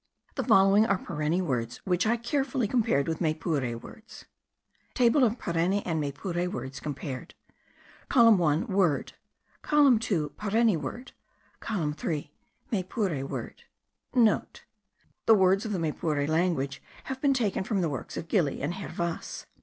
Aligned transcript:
The 0.33 0.43
following 0.43 0.87
are 0.87 0.97
Pareni 0.97 1.41
words, 1.43 1.77
which 1.85 2.07
I 2.07 2.17
carefully 2.17 2.67
compared 2.67 3.07
with 3.07 3.21
Maypure 3.21 3.77
words.* 3.79 4.25
TABLE 4.95 5.23
OF 5.23 5.37
PARENI 5.37 5.83
AND 5.85 6.01
MAYPURE 6.01 6.49
WORDS 6.49 6.79
COMPARED. 6.79 7.35
COLUMN 8.09 8.39
1: 8.39 8.65
WORD. 8.65 9.13
COLUMN 9.61 9.99
2: 9.99 10.29
PARENI 10.37 10.75
WORD. 10.77 11.11
COLUMN 11.59 11.93
3: 11.93 12.31
MAYPURE 12.71 13.27
WORD. 13.27 13.63
(* 13.89 14.13
The 15.27 15.35
words 15.35 15.65
of 15.65 15.71
the 15.71 15.77
Maypure 15.77 16.25
language 16.27 16.81
have 17.03 17.21
been 17.21 17.35
taken 17.35 17.63
from 17.63 17.81
the 17.81 17.89
works 17.89 18.17
of 18.17 18.27
Gili 18.27 18.63
and 18.63 18.73
Hervas. 18.73 19.45